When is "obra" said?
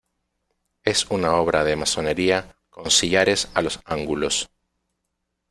1.35-1.63